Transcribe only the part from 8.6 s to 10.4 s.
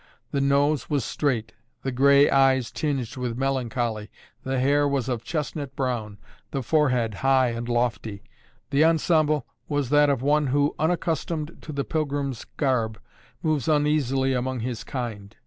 The ensemble was that of